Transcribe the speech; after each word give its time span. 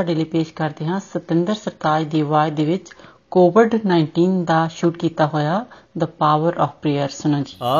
ਤੁਹਾਡੇ 0.00 0.14
ਲਈ 0.14 0.24
ਪੇਸ਼ 0.24 0.52
ਕਰਦੇ 0.54 0.86
ਹਾਂ 0.86 1.00
ਸਤਿੰਦਰ 1.00 1.54
ਸਰਤਾਜ 1.54 2.04
ਦੀ 2.04 2.20
ਆਵਾਜ਼ 2.20 2.54
ਦੇ 2.54 2.64
ਵਿੱਚ 2.64 2.92
ਕੋਵਿਡ 3.30 3.74
19 3.74 4.44
ਦਾ 4.44 4.68
ਸ਼ੂਟ 4.68 4.96
ਕੀਤਾ 4.96 5.26
ਹੋਇਆ 5.26 5.64
ਦ 5.98 6.04
ਪਾਵਰ 6.04 6.56
ਆਫ 6.58 6.70
ਪ੍ਰੇਅਰ 6.82 7.08
ਸੁਣੋ 7.08 7.38
ਜੀ 7.38 7.56
ਆ 7.62 7.76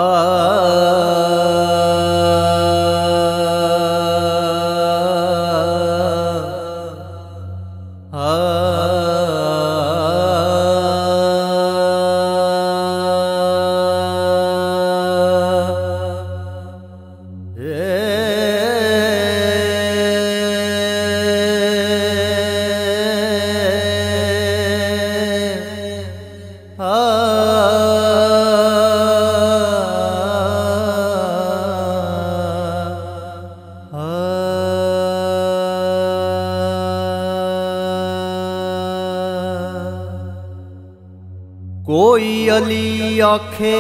आखे 43.32 43.78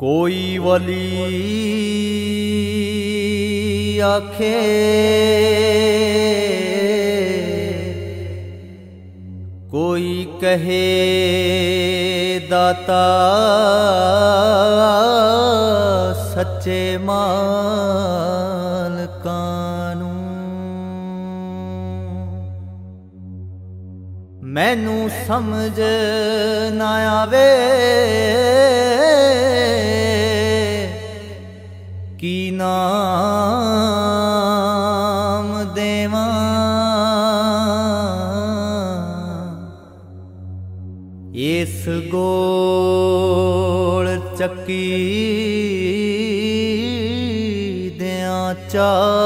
कोई 0.00 0.58
वली 0.58 1.06
आखे। 4.08 4.54
कोई 9.72 10.12
कहे 10.42 10.84
दाता 12.50 13.04
सच्चे 16.28 16.82
माँ। 16.98 18.65
ਮੈਨੂੰ 24.66 25.10
ਸਮਝ 25.26 25.80
ਨਾ 26.74 26.88
ਆਵੇ। 27.10 27.50
ਕੀ 32.18 32.50
ਨਾਮ 32.50 32.72
ਦੇਵਾਂ? 35.74 36.32
ਇਸ 41.48 41.76
ਗੋਲ 42.10 44.08
ਚੱਕੀ 44.38 44.88
ਦਿਆਂ 47.98 48.46
ਚਾਲ 48.70 49.25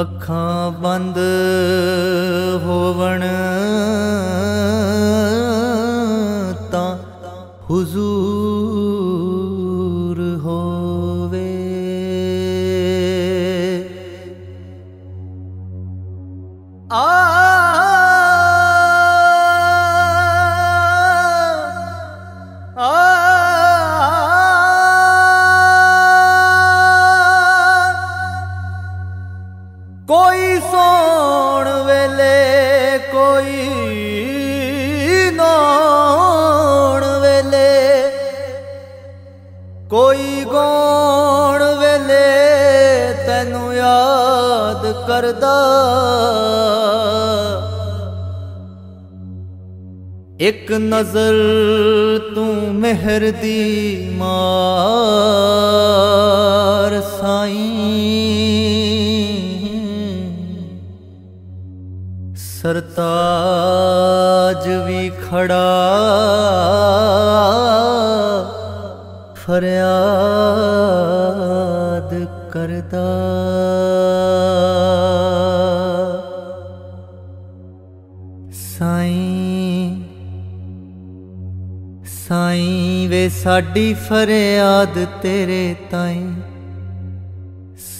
ਅੱਖਾਂ 0.00 0.70
ਬੰਦ 0.72 1.16
ਹੋਵਣ 2.64 3.22
ਤਾਂ 6.70 6.96
ਹੁਜ਼ੂਰ 7.70 8.31
ਕੋਈ 39.92 40.44
ਗੋਣ 40.44 41.62
ਵੇਲੇ 41.78 42.28
ਤੈਨੂੰ 43.26 43.74
ਯਾਦ 43.74 44.86
ਕਰਦਾ। 45.08 45.56
ਇੱਕ 50.40 50.72
ਨਜ਼ਰ 50.72 51.36
ਤੂੰ 52.34 52.54
ਮਿਹਰ 52.74 53.30
ਦੀ 53.42 53.58
ਮਾਰ 54.16 54.26
ਸਾਈਂ। 57.20 57.72
ਸਰਤਾਜ 62.62 64.66
ਵੀ 64.86 65.02
ਖੜਾ 65.30 65.70
ਫਰਿਆਦ 69.52 72.26
ਕਰਦਾ। 72.52 73.04
ਸਾਈਂ 78.52 79.96
ਸਾਈਂ 82.28 83.08
ਵੇ 83.08 83.28
ਸਾਡੀ 83.28 83.94
ਫਰਿਆਦ 83.94 85.06
ਤੇਰੇ 85.22 85.76
ਤਾਈਂ। 85.90 86.32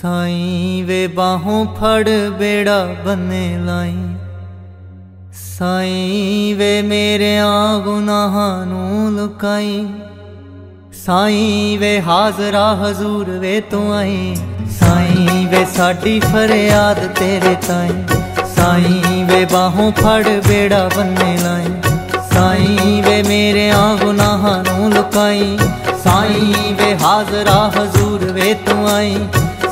ਸਾਈਂ 0.02 0.84
ਵੇ 0.84 1.06
ਬਾਹੋਂ 1.06 1.66
ਫੜ 1.66 2.08
ਬੇੜਾ 2.38 2.96
ਬੰਨੇ 3.04 3.58
ਲਾਈ। 3.58 4.16
ਸਾਈਂ 5.32 6.56
ਵੇ 6.56 6.82
ਮੇਰਿਆਂ 6.82 7.80
ਗੁਨਾਹਾਂ 7.80 8.66
ਨੂੰ 8.66 9.12
ਲੁਕਾਈ। 9.12 9.86
ਸਾਈਂ 11.06 11.78
ਵੇ 11.78 12.00
ਹਾਜ਼ਰਾ 12.00 12.74
ਹਜ਼ੂਰ 12.74 13.30
ਵੇ 13.30 13.60
ਤੂੰ 13.60 13.94
ਆਈ। 13.94 14.36
ਸਾਈਂ 14.80 15.48
ਵੇ 15.48 15.66
ਸਾਡੀ 15.76 16.20
ਫਰਿਆਦ 16.20 17.06
ਤੇਰੇ 17.06 17.56
ਤਾਈਂ। 17.68 18.18
ਸਾਈਂ 18.56 19.24
ਵੇ 19.24 19.44
ਬਾਹੋਂ 19.44 19.92
ਫੜ 19.92 20.28
ਬੇੜਾ 20.48 20.90
ਬੰਨੇ 20.96 21.38
ਲਾਈ। 21.38 21.66
ਸਾਈਂ 22.32 23.02
ਵੇ 23.02 23.22
ਮੇਰੇ 23.22 23.70
ਆ 23.70 23.94
ਗੁਨਾਹਾਂ 23.94 24.64
ਨੂੰ 24.64 24.92
ਲੁਕਾਈ। 24.92 25.58
ਸਾਈਂ 26.04 26.74
ਵੇ 26.74 26.96
ਹਾਜ਼ਰਾ 26.96 27.72
ਹਜ਼ੂਰ 27.78 28.24
ਵੇ 28.24 28.54
ਤੂੰ 28.54 28.88
ਆਈ। 28.90 29.16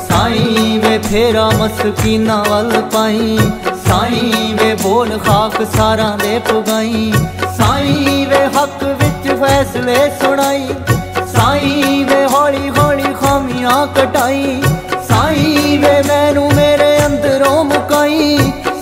ਸਾਈਂ 0.09 0.79
ਵੇ 0.79 0.97
ਫੇਰਾ 0.97 1.49
ਮਸਕੀਨਾ 1.49 2.43
ਵੱਲ 2.49 2.81
ਪਾਈ। 2.81 3.37
ਸਾਈਂ 3.87 4.55
ਵੇ 4.55 4.75
ਬੋਲ 4.75 5.19
ਖਾਕ 5.19 5.67
ਸਾਰਾਂ 5.77 6.17
ਦੇ 6.17 6.39
ਪੁਗਾਈ। 6.39 7.13
ਸਾਈਂ 7.57 8.27
ਵੇ 8.27 8.45
ਹੱਕ 8.45 8.83
ਵਿੱਚ 8.83 9.39
ਫੈਸਲੇ 9.39 10.09
ਸੁਣਾਈ। 10.21 10.69
ਸਾਈਂ 11.41 12.05
ਵੇ 12.05 12.25
ਹੌਲੀ 12.25 12.69
ਹੌਲੀ 12.69 13.13
ਖਾਮੀਆਂ 13.21 13.87
ਕਟਾਈ। 13.87 14.61
ਸਾਈਂ 15.07 15.79
ਵੇ 15.79 16.01
ਮੈਨੂੰ 16.07 16.53
ਮੇਰੇ 16.55 17.05
ਅੰਦਰੋਂ 17.05 17.63
ਮੁਕਾਈ। 17.63 18.37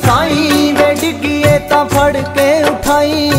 ਸਾਈਂ 0.05 0.73
ਵੇ 0.73 0.93
ਡਿੱਗੀਏ 0.93 1.59
ਤਾਂ 1.59 1.85
ਫੜ 1.85 2.17
ਕੇ 2.17 2.63
ਉਠਾਈ। 2.63 3.31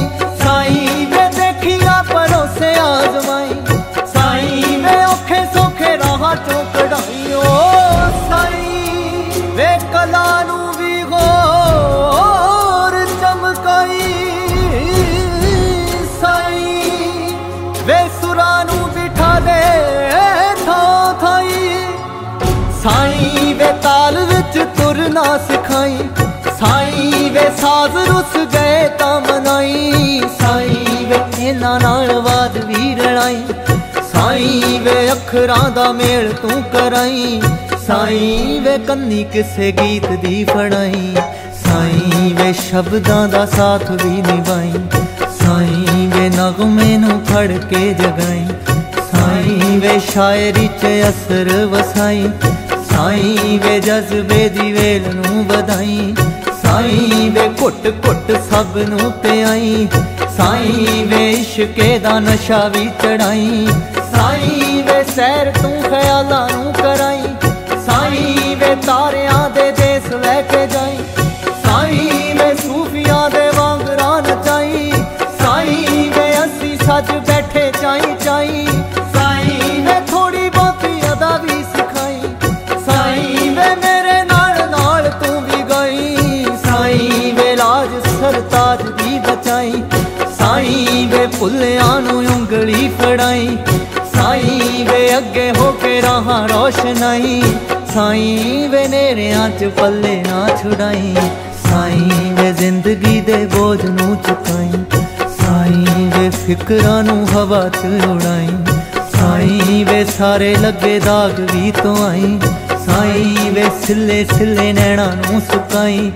ਨਾ 25.15 25.39
ਸਿਖਾਈ। 25.39 25.97
ਸਾਈ 26.61 27.31
ਵੇ 27.31 27.51
ਸਾਜ਼ 27.61 27.97
ਰੁੱਸ 27.97 28.37
ਗਏ 28.55 28.89
ਤਾਂ 28.99 29.21
ਮਨਾਈ। 29.21 30.23
ਸਾਈ 30.41 31.05
ਵੇ 31.05 31.19
ਇਹਨਾਂ 31.39 31.81
ਨਾਲ 31.81 32.21
ਬਾਦ 32.21 32.57
ਵੀ 32.65 32.95
ਰਣਾਈ 32.95 33.43
ਸਾਈ 34.13 34.79
ਵੇ 34.83 35.13
ਅੱਖਰਾਂ 35.13 35.71
ਦਾ 35.71 35.93
ਮੇਲ 35.93 36.33
ਤੂੰ 36.33 36.63
ਕਰਾਈ। 36.63 37.41
ਸਾਈ 37.87 38.61
ਵੇ 38.63 38.79
ਕੰਨੀ 38.79 39.25
ਕਿਸੇ 39.25 39.73
ਗੀਤ 39.73 40.07
ਦੀ 40.07 40.45
ਫੜਾਈ। 40.45 41.17
ਸਾਈ 41.65 42.35
ਵੇ 42.39 42.53
ਸ਼ਬਦਾਂ 42.53 43.29
ਦਾ 43.29 43.47
ਸਾਥ 43.47 43.91
ਵੀ 43.91 44.23
ਨਿਭਾਈ। 44.33 44.73
ਸਾਈ 45.41 46.07
ਵੇ 46.07 46.29
ਨਗਮੇ 46.29 46.97
ਨੂੰ 46.97 47.21
ਫੜ 47.25 47.47
ਕੇ 47.47 47.95
ਜਗਾਈ। 47.95 48.47
ਸਾਈ 49.13 49.79
ਵੇ 49.79 50.01
ਸ਼ਾਇਰੀ 50.13 50.67
'ਚ 50.67 50.87
ਅਸਰ 51.09 51.67
ਵਸਾਈ। 51.67 52.31
ਸਾਈ 52.93 53.59
ਵੇ 53.65 53.79
ਜਜ਼ਬੇ 53.81 54.49
ਦੀ 54.49 54.73
ਵੇਲ 54.73 55.15
ਨੂੰ 55.15 55.45
ਵਧਾਈ, 55.47 56.15
ਸਾਈ 56.63 57.31
ਵੇ 57.35 57.49
ਘੁੱਟ 57.61 57.87
ਘੁੱਟ 58.07 58.33
ਸਭ 58.51 58.77
ਨੂੰ 58.89 59.11
ਪਿਆਈ, 59.23 59.87
ਸਾਈ 60.37 61.05
ਵੇ 61.09 61.31
ਇਸ਼ਕੇ 61.31 61.99
ਦਾ 61.99 62.19
ਨਸ਼ਾ 62.21 62.67
ਵੀ 62.69 62.89
ਚੜਾਈ, 63.03 63.67
ਸਾਈ 64.13 64.83
ਵੇ 64.83 65.03
ਸੈਰ 65.15 65.53
ਤੂੰ 65.63 65.73
ਖਿਆਲਾਂ 65.83 66.49
ਨੂੰ 66.51 66.73
ਕਰਾਈ, 66.73 67.23
ਸਾਈ 67.87 68.55
ਵੇ 68.55 68.75
ਤਾਰਿਆਂ 68.87 69.49
ਅੱਗੇ 95.21 95.51
ਹੋ 95.59 95.73
ਕੇ 95.73 96.01
ਰਹਾ 96.01 96.47
ਰੋਸ਼ਨਾਈ 96.47 97.43
ਸਾਈ 97.95 98.69
ਵੇ 98.71 98.87
ਨੇਰਿਆਂ 98.89 99.49
ਚ 99.51 99.65
ਪੱਲੇ 99.65 100.25
ਨਾ 100.29 100.49
ਛੁਡਾਈ। 100.63 101.15
ਸਾਈ 101.65 102.11
ਵੇ 102.33 102.53
ਜ਼ਿੰਦਗੀ 102.53 103.21
ਦੇ 103.21 103.37
ਬੋਝ 103.47 103.85
ਨੂੰ 103.85 104.17
ਚੁਕਾਈ। 104.17 104.71
ਸਾਈ 105.41 105.85
ਵੇ 106.15 106.31
ਫਿਕਰਾਂ 106.31 107.03
ਨੂੰ 107.03 107.27
ਹਵਾ 107.29 107.69
ਚ 107.69 107.85
ਉਡਾਈ। 108.09 108.49
ਸਾਈ 109.13 109.85
ਵੇ 109.85 110.05
ਸਾਰੇ 110.05 110.55
ਲੱਗੇ 110.55 110.99
ਦਾਗ 111.01 111.41
ਵੀ 111.41 111.73
ਤੋਂ 111.83 111.97
ਆਈ। 112.09 112.39
ਸਾਈ 112.87 113.37
ਵੇ 113.51 113.65
ਸਿੱਲੇ 113.87 114.25
ਸਿੱਲੇ 114.25 114.73
ਨੈਣਾ 114.73 115.07
ਨੂੰ 115.07 115.41
ਸੁਕਾਈ। 115.53 116.13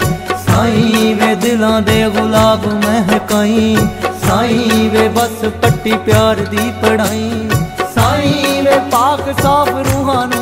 ਸਾਈ 0.47 1.15
ਵੇ 1.21 1.35
ਦਿਲਾਂ 1.35 1.81
ਦੇ 1.83 2.05
ਗੁਲਾਬ 2.09 2.67
ਮਹਿਕਾਈ 2.67 3.77
ਸਾਈ 4.29 4.89
ਵੇ 4.93 5.09
ਬਸ 5.09 5.45
ਪੱਟੀ 5.63 5.93
ਪਿਆਰ 6.07 6.37
ਦੀ 6.37 6.71
ਪੜਾਈ। 6.83 7.31
पाक 8.93 9.29
साफ़ 9.41 9.71
रूहाना 9.89 10.34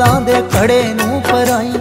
ਵੇ 0.00 0.06
ਅਕਲਾਂ 0.06 0.20
ਦੇ 0.20 0.42
ਖੜੇ 0.52 0.82
ਨੂੰ 0.94 1.20
ਪਰਾਈ 1.20 1.72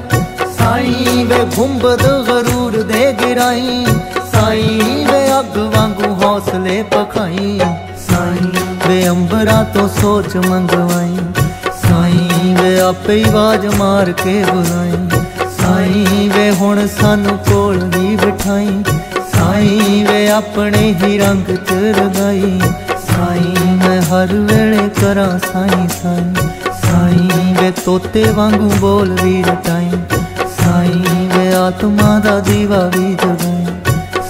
ਸਾਈ 0.58 1.24
ਵੇ 1.24 1.46
ਗੁੰਬਦ 1.56 2.02
ਗਰੂਰ 2.28 2.84
ਦੇ 2.84 3.14
ਗਿਰਾਈ। 3.14 3.86
ਸਾਈ 4.32 4.82
ਵੇ 5.12 5.40
ਅੱਗ 5.40 5.58
ਵਾਂਗੂ 5.58 6.16
ਹੌਸਲੇ 6.24 6.84
ਪਖਾਈ। 6.84 7.62
ਸਾਈ 8.10 8.52
ਵੇ 8.88 9.10
ਅੰਬਰਾਂ 9.10 9.64
ਤੋਂ 9.66 9.90
ਸੋਚ 10.02 10.38
ਮੰਗਵਾਈ। 10.38 11.18
ਸਾਈ 11.82 12.56
ਵੇ 12.62 12.80
ਆਪੇ 12.80 13.16
ਹੀ 13.16 13.24
ਆਵਾਜ਼ 13.24 13.68
ਮਾਰ 13.68 14.12
ਕੇ 14.12 14.44
ਬੁਲਾਈ। 14.54 15.22
ਸਾਈ 15.60 16.30
ਵੇ 16.36 16.52
ਹੁਣ 16.52 16.88
ਸਾਨੂੰ 16.88 17.38
ਕੋਲ 17.38 17.80
ਦੀ 17.80 18.18
ਬਿਠਾਈ। 18.26 18.84
ਸਾਈ 19.34 20.06
ਵੇ 20.12 20.30
ਆਪਣੇ 20.30 20.96
ਹੀ 21.04 21.18
ਰੰਗ 21.18 21.56
ਚ 21.56 21.72
ਰਗਾਈ। 21.72 22.62
ਸਾਈ 22.90 23.54
ਮੈਂ 23.88 24.02
ਹਰ 24.02 24.28
ਵੇਲੇ 24.34 24.90
ਕਰਾਂ 25.02 25.40
ਸਾਈ 25.54 25.88
ਸਾਈ। 26.04 26.29
ਸਾਈ 27.70 27.76
ਵੇ 27.76 27.84
ਤੋਤੇ 27.86 28.26
ਵਾਂਗੂ 28.32 28.72
ਬੋਲ 28.80 29.18
ਵੀ 29.24 29.44
ਰਟਾਈ 29.44 29.90
ਸਾਈ 30.64 31.04
ਵੇ 31.38 31.54
ਆਤਮਾ 31.54 32.20
ਦਾ 32.20 32.40
ਦੀਵਾ 32.40 32.78
ਵੀ 32.78 33.14
ਜਗਾਈ 33.14 33.66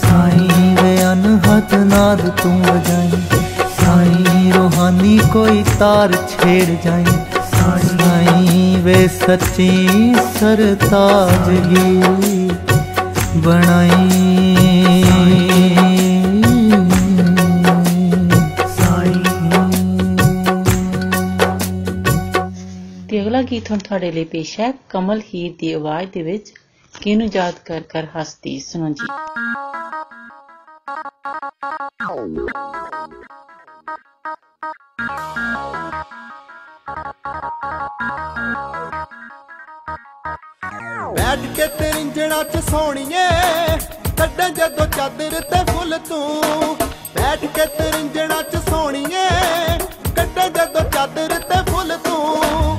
ਸਾਈ 0.01 0.75
ਵੇ 0.83 1.03
ਅਨਹਦ 1.03 1.73
ਨਾਦ 1.73 2.29
ਤੂੰ 2.29 2.61
ਵਜਾਈ। 2.61 3.11
ਸਾਈ 3.85 4.51
ਰੋਹਾਨੀ 4.51 5.19
ਕੋਈ 5.33 5.63
ਤਾਰ 5.79 6.13
ਛੇੜ 6.13 6.65
ਜਾਈ। 6.83 7.05
ਸਾਈ 7.51 8.75
ਵੇ 8.81 9.07
ਸੱਚੀ 9.07 10.15
ਸਰਤਾਜਗੀ 10.39 12.01
ਤੇ 12.67 12.79
ਅਗਲਾ 13.39 14.48
ਗੀਤ 23.69 23.71
ਹੁਣ 23.71 23.79
ਤੁਹਾਡੇ 23.79 24.11
ਲਈ 24.11 24.23
ਪੇਸ਼ 24.25 24.59
ਹੈ 24.59 24.71
ਕਮਲ 24.89 25.21
ਹੀਰ 25.33 25.53
ਦੀ 25.59 25.71
ਆਵਾਜ਼ 25.73 26.11
ਦੇ 26.11 26.21
ਵਿੱਚ 26.23 26.51
ਕਿਨੂੰ 26.93 27.27
ਯਾਦ 27.33 27.55
ਕਰ 27.65 27.81
ਕਰ 27.89 28.07
ਹੱਸਦੀ 28.15 28.59
ਸੁਣੋ 28.59 28.89
ਜੀ। 28.89 29.07
ਬੈਠ 41.15 41.45
ਕੇ 41.55 41.67
ਤੇਰਿੰਜਣਾ 41.67 42.43
ਚ 42.43 42.63
ਸੋਣੀਏ 42.69 43.27
ਕੱਢਾਂ 44.17 44.49
ਜਦੋਂ 44.49 44.87
ਚਾਦਰ 44.87 45.39
ਤੇ 45.41 45.63
ਫੁੱਲ 45.71 45.97
ਤੂੰ। 46.09 46.75
ਬੈਠ 47.15 47.45
ਕੇ 47.45 47.65
ਤੇਰਿੰਜਣਾ 47.77 48.41
ਚ 48.41 48.55
ਸੋਣੀਏ 48.69 49.27
ਕੱਢਾਂ 50.15 50.49
ਜਦੋਂ 50.49 50.89
ਚਾਦਰ 50.91 51.39
ਤੇ 51.39 51.63
ਫੁੱਲ 51.71 51.97
ਤੂੰ। 51.97 52.78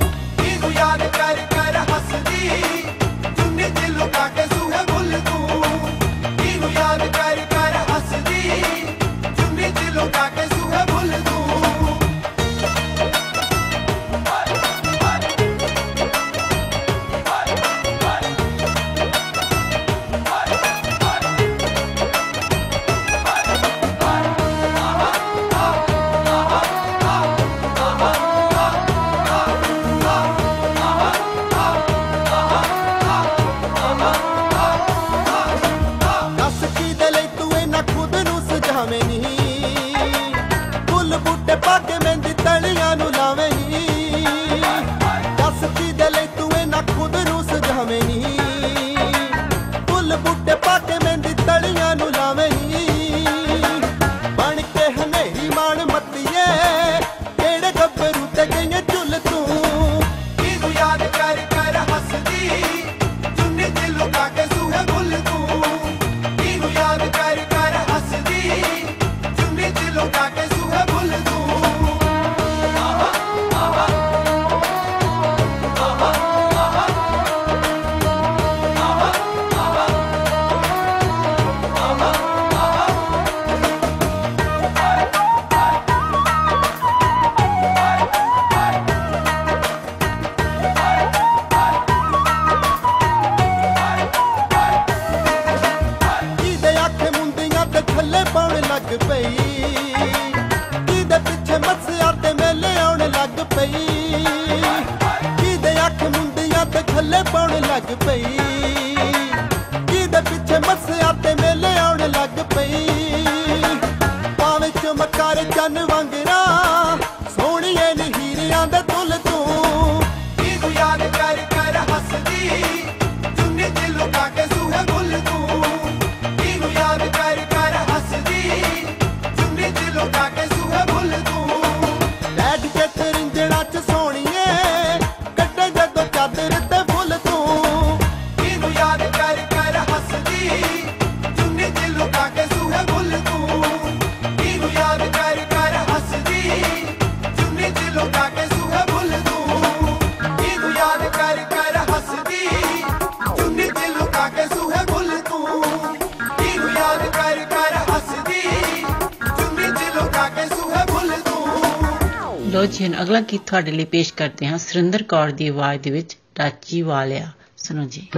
ਅਗਲਾ 163.10 163.20
ਗੀਤ 163.20 163.40
ਤੁਹਾਡੇ 163.46 163.70
ਲਈ 163.70 163.84
ਪੇਸ਼ 163.84 164.14
ਕਰਦੇ 164.14 164.46
ਹਾਂ। 164.46 164.58
ਸੁਰਿੰਦਰ 164.58 165.02
ਕੌਰ 165.02 165.30
ਦੀ 165.30 165.48
ਆਵਾਜ਼ 165.48 165.82
ਦੇ 165.82 165.90
ਵਿੱਚ 165.90 166.16
ਰਾਚੀ 166.38 166.82
ਵਾਲਿਆ। 166.82 167.30
ਸੁਣੋ 167.56 167.84
ਜੀ। 167.84 168.08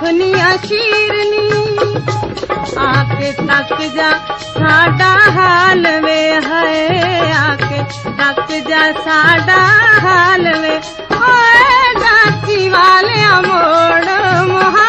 सुखनिया 0.00 0.50
शीरनी 0.56 1.48
आके 2.84 3.32
तक 3.40 3.72
जा 3.96 4.10
साडा 4.44 5.10
हाल 5.36 5.86
वे 6.04 6.20
है, 6.46 7.32
आके 7.40 7.82
तक 8.20 8.48
जा 8.68 8.80
साडा 9.06 9.58
हाल 10.06 10.46
वे 10.62 10.72
ओए 11.16 11.92
गाची 12.04 12.68
वाले 12.76 13.20
मोड़ 13.48 14.16
मोहा 14.52 14.88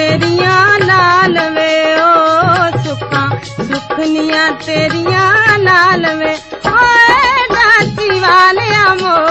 तेरिया 0.00 0.52
लाल 0.80 1.34
वे 1.54 1.72
ओ 2.00 2.12
सुखा 2.84 3.24
सुखनिया 3.48 4.44
तेरिया 4.62 5.24
लाल 5.64 6.06
वे। 6.20 6.32
ओए 6.70 7.44
नाची 7.52 8.08
वाले 8.20 8.68
अमो 8.84 9.29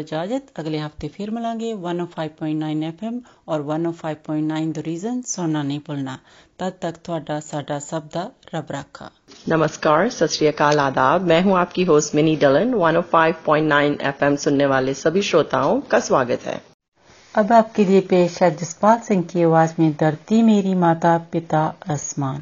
इजाज़त 0.00 0.52
अगले 0.58 0.78
हफ़्ते 0.78 1.08
फिर 1.08 1.30
मिलेंगे 1.30 1.72
105.9 1.74 2.82
एफएम 2.84 3.20
और 3.48 3.66
105.9 3.68 4.72
द 4.72 4.84
रीजन 4.86 5.20
ਸੁਣਨਾ 5.28 5.62
नहीं 5.62 5.80
भूलना। 5.88 6.18
तब 6.60 6.72
तक 6.80 6.96
ਤੁਹਾਡਾ 7.04 7.38
साडा 7.40 7.78
ਸਭ 7.80 8.08
ਦਾ 8.14 8.24
ਰੱਬ 8.54 8.70
ਰਾਖਾ 8.70 9.10
नमस्कार 9.46 10.08
सत 10.10 10.32
श्रीकाल 10.32 10.80
आदाब। 10.80 11.28
मैं 11.30 11.40
हूँ 11.42 11.56
आपकी 11.58 11.84
होस्ट 11.84 12.14
मिनी 12.14 12.34
डलन। 12.36 12.74
105.9 12.82 13.96
एफएम 14.10 14.36
सुनने 14.42 14.66
वाले 14.66 14.94
सभी 14.96 15.22
श्रोताओं 15.30 15.80
का 15.90 16.00
स्वागत 16.08 16.46
है। 16.46 16.60
अब 17.34 17.52
आपके 17.54 17.84
लिए 17.84 18.00
पेश 18.08 18.40
है 18.42 18.54
जसपाल 18.56 18.98
सिंह 19.02 19.22
की 19.26 19.42
आवाज़ 19.44 19.76
में 19.80 19.92
धरती 20.00 20.42
मेरी 20.44 20.74
माता 20.80 21.18
पिता 21.32 21.66
आसमान। 21.90 22.40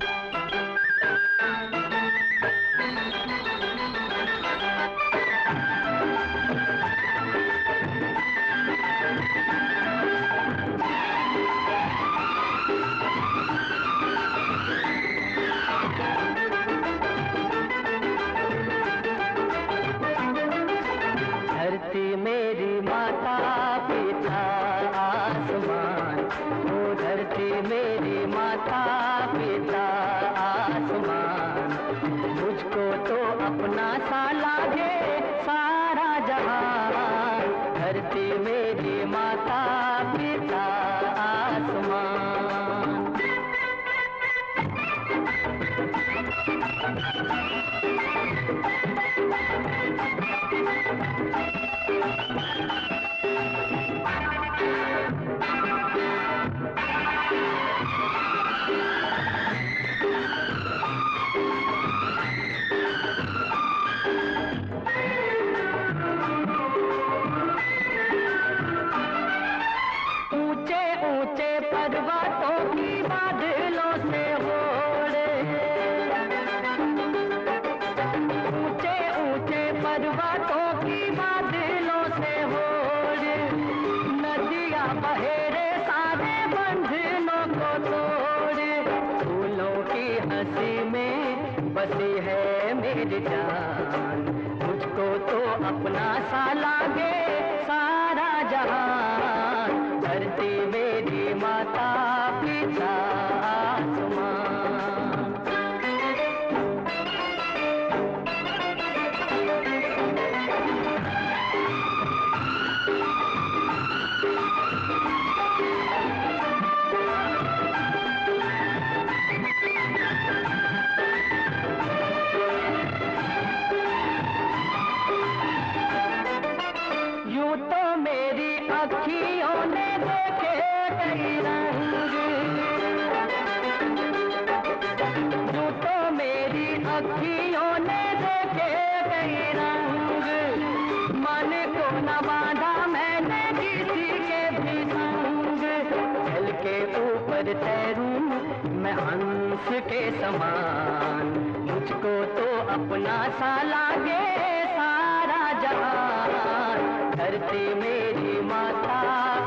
मेरी 157.41 158.41
माता 158.41 159.01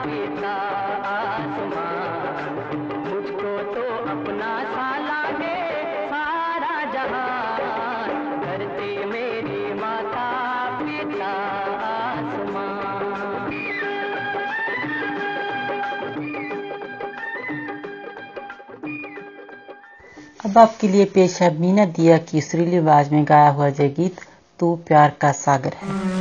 पिता 0.03 0.53
आसमान 1.07 2.77
मुझको 3.07 3.53
तो 3.73 3.83
अपना 4.11 4.51
सा 4.65 4.87
लागे 4.99 5.57
सारा 6.07 6.77
जहान। 6.93 8.59
मेरी 9.11 9.73
माता 9.73 10.27
पिता 10.79 11.33
आसमान 11.87 12.79
अब 20.45 20.57
आपके 20.57 20.87
लिए 20.87 21.05
पेश 21.05 21.41
है 21.41 21.57
मीना 21.59 21.85
दिया 21.85 22.17
की 22.17 22.41
सुरीली 22.41 22.77
आवाज़ 22.77 23.13
में 23.13 23.23
गाया 23.25 23.49
हुआ 23.49 23.69
जय 23.69 23.89
गीत, 23.89 24.15
तू 24.59 24.75
प्यार 24.87 25.09
का 25.21 25.31
सागर 25.31 25.73
है। 25.73 26.20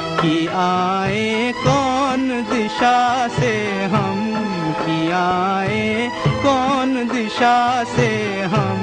कि 0.21 0.47
आए, 0.47 1.53
कौन 1.57 2.29
दिशा 2.51 3.27
से 3.27 3.53
हम 3.93 4.19
कि 4.81 5.11
आए, 5.11 6.09
कौन 6.43 7.07
दिशा 7.07 7.83
से 7.83 8.09
हम? 8.53 8.79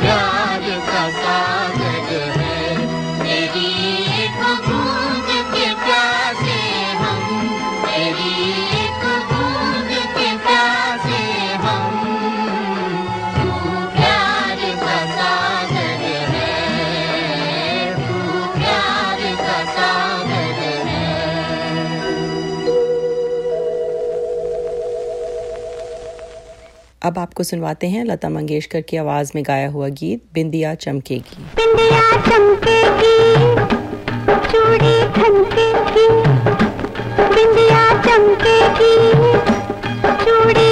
प्यार 0.00 0.64
का 0.88 1.04
साथ 1.10 1.75
अब 27.06 27.18
आपको 27.18 27.42
सुनवाते 27.42 27.86
हैं 27.86 28.04
लता 28.04 28.28
मंगेशकर 28.28 28.80
की 28.80 28.96
आवाज़ 28.96 29.32
में 29.34 29.42
गाया 29.46 29.68
हुआ 29.68 29.88
गीत, 29.88 30.22
बिंदिया 30.34 30.74
चमकेगी। 30.74 31.42
बिंदिया 31.56 32.10
चमकेगी 32.22 33.18
बिंदिया 37.34 37.84
चमकेगी, 38.02 38.94
चूड़ी 40.24 40.66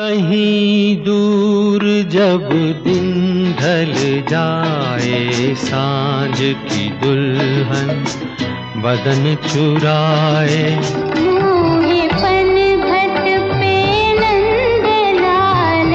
कहीं 0.00 0.96
दूर 1.04 1.82
जब 2.12 2.46
दिन 2.84 3.08
ढल 3.58 3.92
जाए 4.30 5.54
साँझ 5.54 6.38
की 6.40 6.88
दुल्हन 7.00 7.90
बदन 8.84 9.34
चुराए। 9.46 10.62
पन 12.14 12.50
पे 14.84 14.96
लाल 15.20 15.92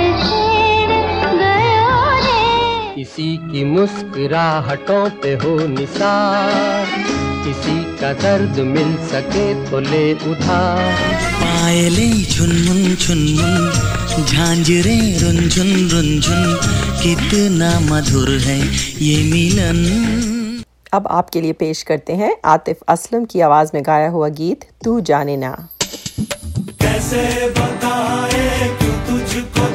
किसी 2.96 3.30
की 3.48 3.64
मुस्कुराहटों 3.64 5.10
पे 5.24 5.34
हो 5.44 5.58
निसार 5.68 6.94
किसी 7.46 7.78
का 7.98 8.14
दर्द 8.22 8.60
मिल 8.68 8.96
सके 9.08 9.54
तो 9.70 9.80
ले 9.80 10.06
उधार। 10.30 11.04
पायले 11.42 12.08
झुनमुन 12.24 12.96
झुनमुन 12.96 13.94
झांझरे 14.24 14.96
रुंझुन 15.18 15.72
रुंझुन 15.90 16.44
कितना 17.04 17.70
मधुर 17.80 18.30
है 18.40 18.60
ये 19.02 19.16
मिलन। 19.24 20.64
अब 20.94 21.08
आपके 21.08 21.42
लिए 21.42 21.54
पेश 21.54 21.82
करते 21.84 22.14
हैं 22.14 22.36
आतिफ 22.46 22.78
असलम 22.88 23.26
की 23.26 23.42
आवाज़ 23.42 23.72
में 23.74 23.82
गाया 23.86 24.10
हुआ 24.10 24.28
गीत 24.38 24.66
तू 24.84 25.00
जाने 25.02 25.38
ना। 25.38 25.52
कैसे 26.82 27.50
बताए 27.50 28.70
क्यों 28.80 28.98
तुझको 29.08 29.75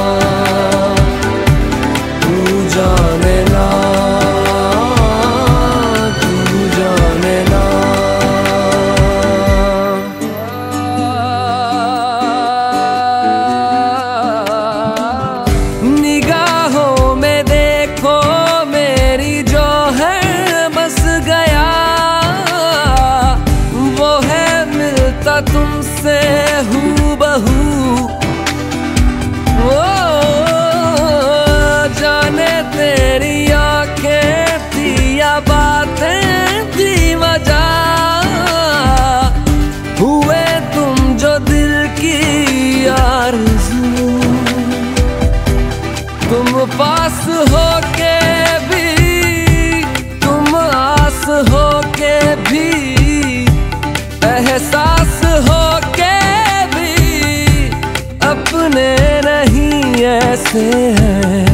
ऐसे 60.51 60.93
हैं, 60.99 61.47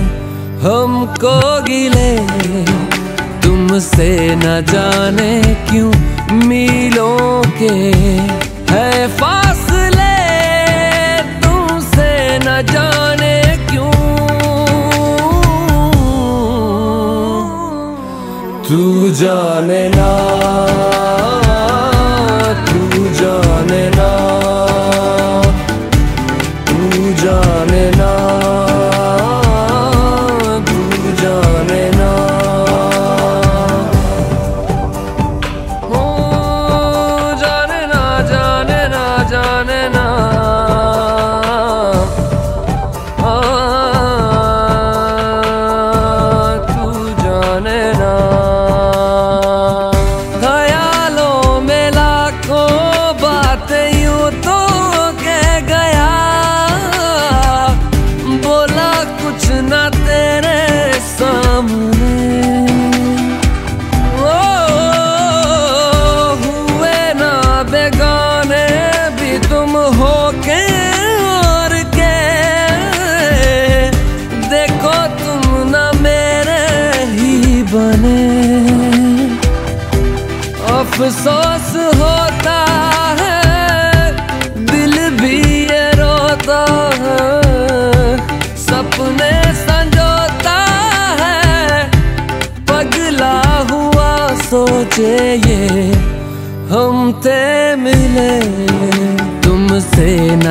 हमको 0.61 1.61
गिले। 1.61 2.17
तुमसे 3.41 4.09
न 4.35 4.65
जाने 4.71 5.41
क्यों 5.69 5.91
मीलों 6.47 7.41
के 7.59 7.73
है 8.73 9.07
फासले। 9.17 10.17
तुमसे 11.41 12.09
न 12.39 12.61
जाने 12.73 13.35
क्यों? 13.69 13.91
तू 18.69 19.09
जाने 19.15 19.89
ना। 19.89 20.96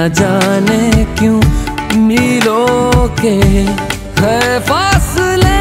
जाने 0.09 1.05
क्यों 1.19 1.41
मिलो 2.01 2.67
के 3.21 3.35
है 4.21 4.61
फासले? 4.61 5.59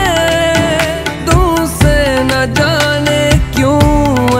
तुमसे 1.25 2.23
न 2.23 2.53
जाने 2.53 3.53
क्यों 3.55 3.79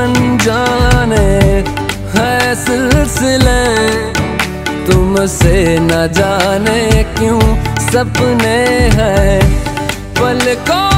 अनजाने 0.03 1.25
है 2.17 2.55
सिलसिले? 2.55 3.65
तुमसे 4.85 5.79
न 5.79 5.89
जाने 5.89 7.03
क्यों 7.03 7.41
सपने 7.79 8.57
हैं? 8.99 9.41
पलकों 10.13 10.94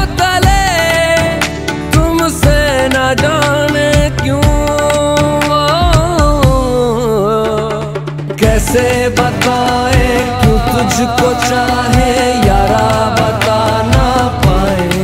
तुझको 10.98 11.28
चाहे 11.42 12.14
यारा 12.46 12.86
बता 13.18 13.58
ना 13.90 14.06
पाए। 14.46 15.02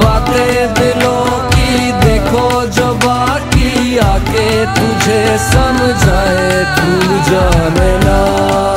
बातें 0.00 0.74
दिलों 0.74 1.24
की 1.52 1.92
देखो 2.04 2.46
जो 2.78 2.88
बाकी 3.04 3.98
आके 4.06 4.48
तुझे 4.78 5.20
समझाए 5.50 6.64
तू 6.78 7.20
जाने 7.28 7.92
ना। 8.06 8.75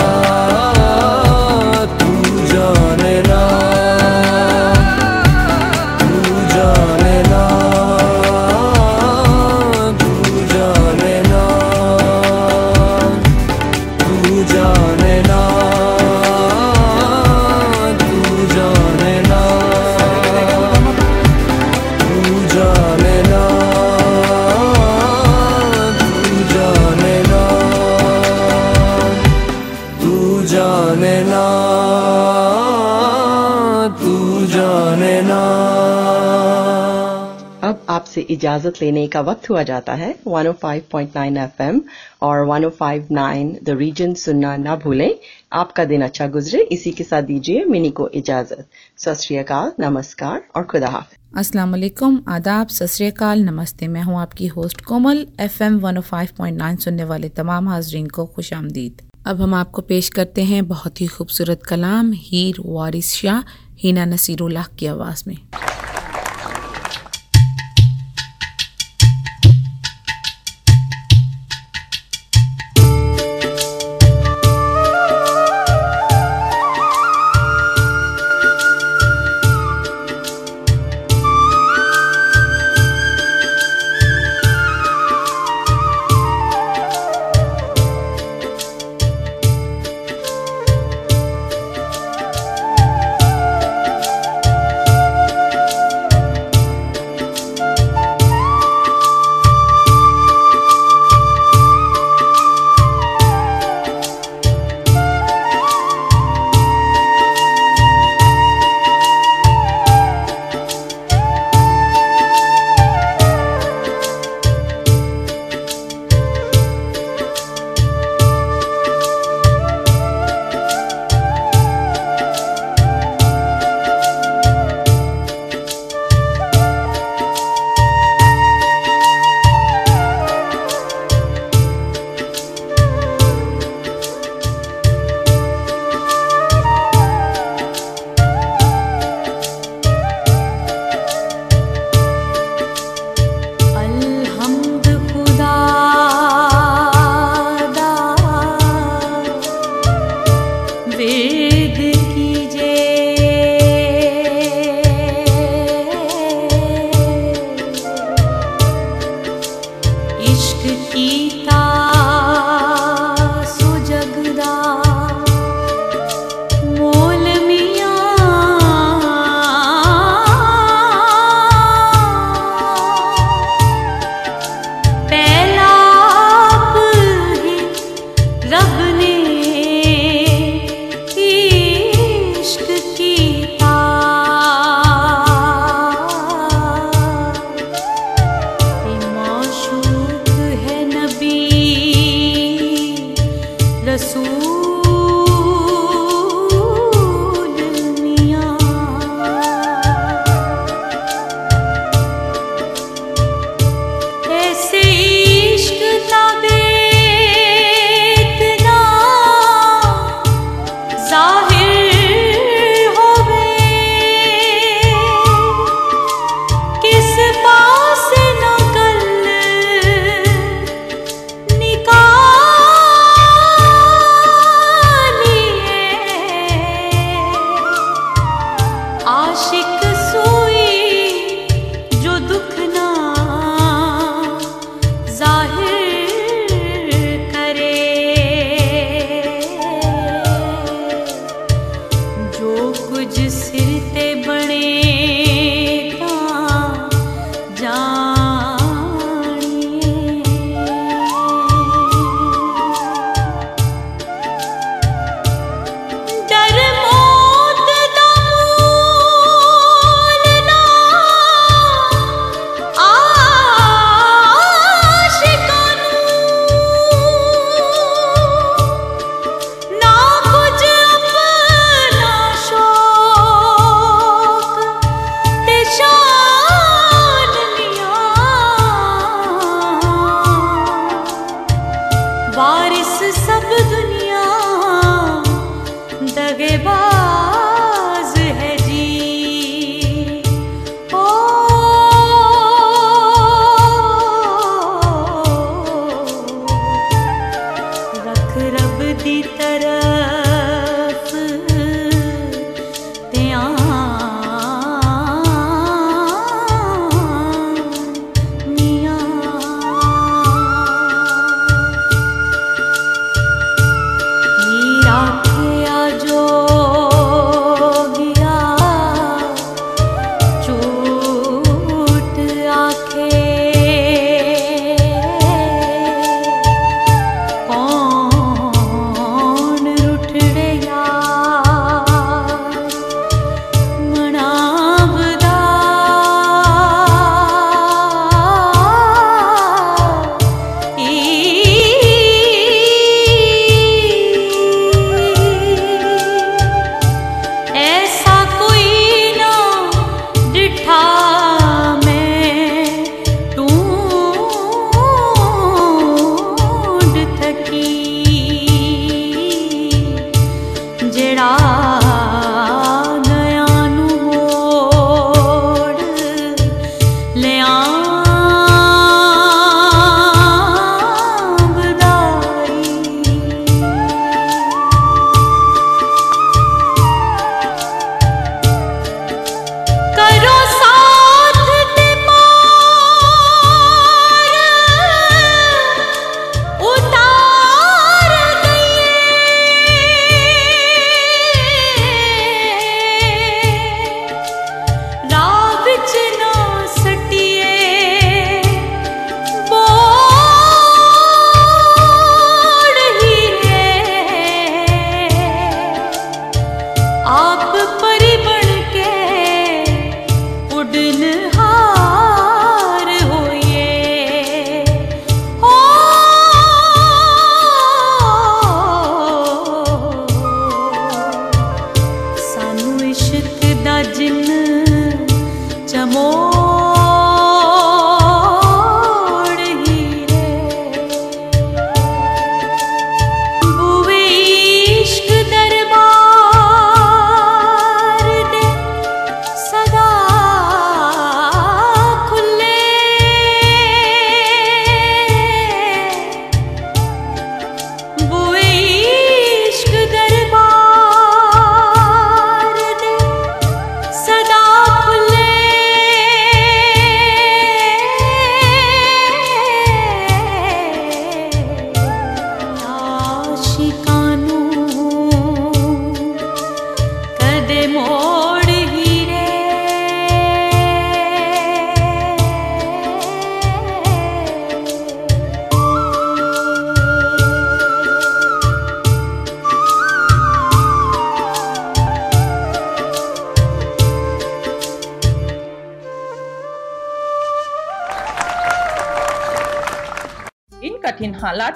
इजाज़त 38.30 38.82
लेने 38.82 39.08
का 39.08 39.22
वक्त 39.22 39.50
हुआ 39.50 39.64
जाता 39.64 39.94
है। 39.94 40.16
105.9 40.28 41.38
एफएम 41.38 41.82
और 42.22 42.46
105.9 42.48 43.56
द 43.64 43.70
रीजन 43.70 44.14
सुनना 44.14 44.56
ना 44.58 44.76
भूलें। 44.76 45.16
आपका 45.54 45.86
दिन 45.86 46.02
अच्छा 46.02 46.28
गुजरे। 46.28 46.62
इसी 46.62 46.92
के 46.92 47.04
साथ 47.04 47.22
दीजिए 47.22 47.66
मिनी 47.66 47.90
को 47.90 48.10
इजाज़त। 48.14 48.68
सत 48.98 49.76
नमस्कार 49.80 50.42
और 50.56 50.64
खुदा 50.64 50.88
हाफिज। 50.88 51.18
अस्सलाम 51.38 51.72
वालेकुम। 51.72 52.24
आदाब। 52.28 52.68
सत 52.68 53.24
नमस्ते। 53.24 53.88
मैं 53.88 54.02
हूँ 54.02 54.20
आपकी 54.20 54.48
होस्ट 54.48 54.82
कोमल। 54.82 55.26
एफएम 55.40 55.80
105.9 55.80 56.78
सुनने 56.78 57.04
वाले 57.04 57.30
तमाम 57.30 57.70
हाजरीन 57.70 58.08
को 58.08 58.26
खुश 58.26 58.54
आमदीद। 58.54 59.02
अब 59.28 59.42
हम 59.42 59.54
आपको 59.54 59.82
पेश 59.82 60.10
करते 60.10 60.44
हैं 60.44 60.68
बहुत 60.68 61.02
ही 61.02 61.08
खूबसूरत 61.08 61.64
कलाम, 61.64 62.12
हीर 62.16 62.56
वारिस 62.66 63.14
शाह, 63.14 63.42
हीना 63.80 64.06
नसीरुल्लाह 64.06 64.66
की 64.80 64.86
आवाज़ 64.86 65.24
में। 65.28 65.38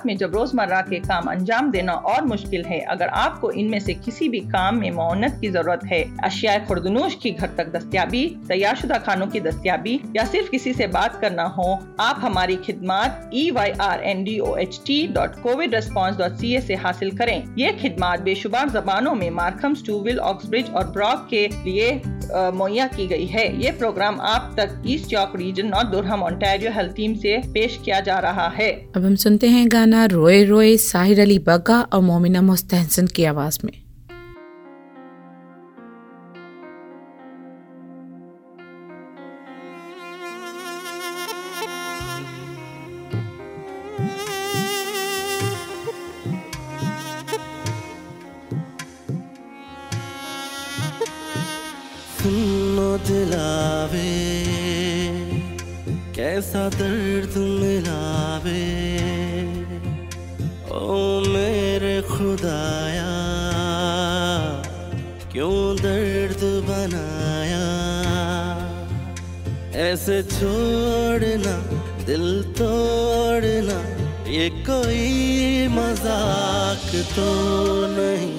में 0.06 0.16
जब 0.18 0.36
रोज़मर्रा 0.36 0.82
के 0.82 1.00
काम 1.02 1.32
अंजाम 1.32 1.72
देना 1.72 1.94
और 1.94 2.26
मुश्किल 2.26 2.66
है, 2.66 2.80
अगर 2.82 3.08
आपको 3.08 3.52
इनमें 3.54 3.80
से 3.80 3.94
किसी 3.96 4.30
भी 4.30 4.40
काम 4.50 4.76
में 4.76 4.90
मोहनत 4.92 5.38
की 5.42 5.50
ज़रूरत 5.50 5.86
है 5.86 6.04
अशिया 6.24 6.58
खुर्दनोश 6.66 7.16
की 7.16 7.32
घर 7.32 7.50
तक 7.58 7.72
दस्तियाबी, 7.74 8.26
तैयारशुदा 8.48 8.98
खानों 9.00 9.28
की 9.28 9.40
दस्तियाबी, 9.40 10.00
या 10.16 10.26
सिर्फ़ 10.26 10.50
किसी 10.50 10.74
से 10.74 10.88
बात 10.90 11.20
करना 11.22 11.44
हो, 11.58 11.80
आप 12.00 12.20
हमारी 12.20 12.56
खिदमत 12.58 13.30
E 13.34 13.50
Y 13.52 13.72
R 13.82 14.04
N 14.04 14.24
D 14.24 14.38
O 14.40 14.56
H 14.58 14.80
T 14.86 15.02
dot 15.14 15.42
COVID 15.44 15.76
response 15.76 16.18
dot 16.18 16.38
C 16.38 16.54
A 16.56 16.62
से 16.62 16.76
हासिल 16.78 17.16
करें। 17.18 17.56
ये 17.58 17.72
खिदमत 17.74 18.22
बेशुमार 18.22 18.70
जबानों 18.70 19.14
में 19.16 19.30
मार्कम 19.34 19.74
स्टूविल 19.76 20.20
ऑक्सब्रिज 20.22 20.70
और 20.70 20.90
ब्रॉक 20.92 21.28
के 21.30 21.48
लिए 21.66 21.92
मुहैया 22.36 22.88
की 22.88 23.08
गई 23.08 23.26
है। 23.26 23.46
ये 23.64 23.72
प्रोग्राम 23.72 24.20
आप 24.22 24.54
तक 24.58 24.82
ईस्ट 24.88 25.06
चौक 25.06 25.34
region 25.36 25.68
north 25.68 25.88
Durham 25.88 26.24
Ontario 26.24 26.72
health 26.72 26.96
team 26.96 27.16
से 27.16 27.38
पेश 27.48 27.80
किया 27.86 28.00
जा 28.00 28.20
रहा 28.20 28.48
है। 28.48 28.72
अब 28.96 29.06
हम 29.06 29.16
सुनते 29.16 29.48
हैं 29.48 29.72
गाना 29.72 30.06
रोए 30.06 30.44
रोए, 30.44 30.76
साहिर 30.78 31.22
अली 31.22 31.40
बग्गा 31.40 31.82
और 31.82 32.02
मोमिना 32.02 32.42
मोस्तहसन 32.42 33.08
की 33.08 33.26
आवाज़ 33.26 33.60
में। 33.66 33.83
कैसा 56.34 56.62
दर्द 56.70 57.36
मिलावे। 57.62 58.62
ओ 60.74 60.96
मेरे 61.26 61.92
खुदाया, 62.02 63.12
क्यों 65.32 65.60
दर्द 65.78 66.42
बनाया? 66.70 67.62
ऐसे 69.84 70.18
छोड़ना, 70.34 71.56
दिल 72.08 72.28
तोड़ना, 72.58 73.80
ये 74.32 74.50
कोई 74.66 75.68
मज़ाक 75.78 76.90
तो 77.14 77.30
नहीं। 77.94 78.33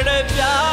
प्यार 0.00 0.71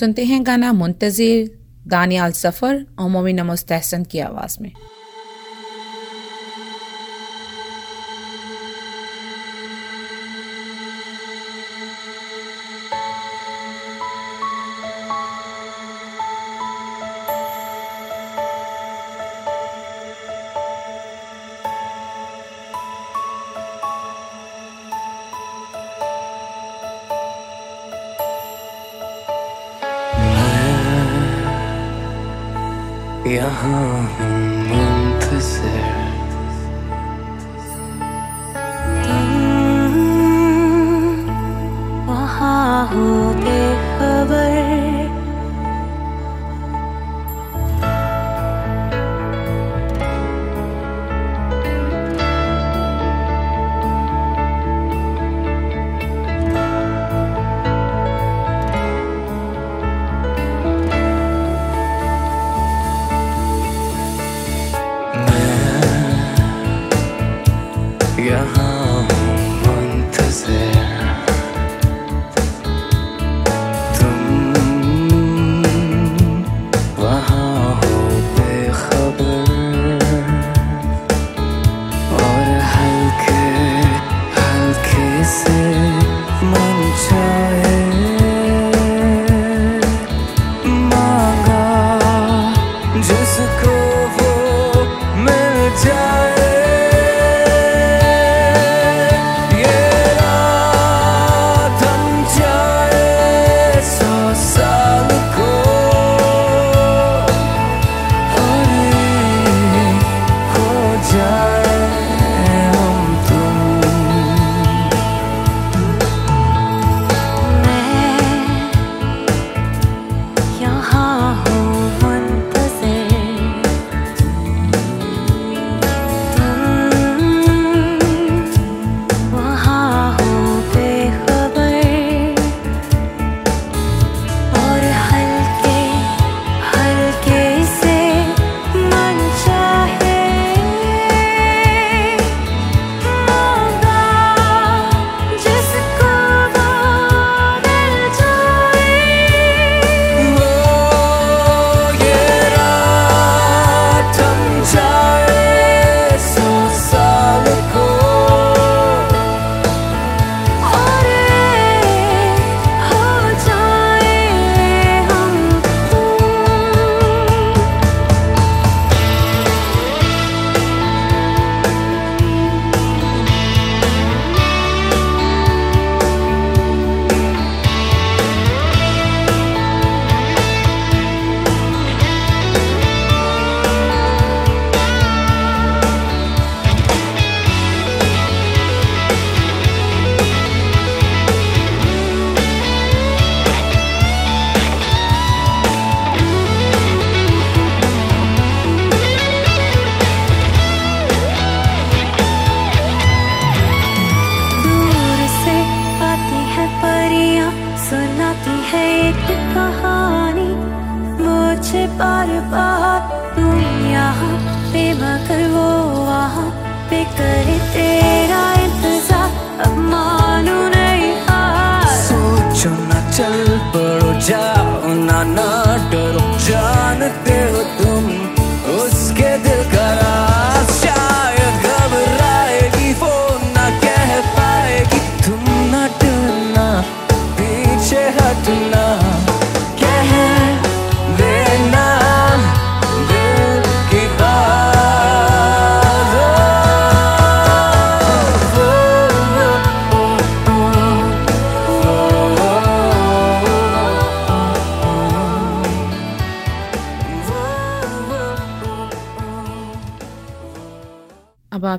सुनते 0.00 0.24
हैं 0.24 0.46
गाना 0.46 0.72
मुंतज़िर 0.72 1.50
दानियाल 1.86 2.32
सफ़र 2.32 2.74
और 2.98 3.08
मोमिन 3.10 3.54
तहसन 3.68 4.04
की 4.04 4.18
आवाज़ 4.18 4.56
में। 4.62 4.72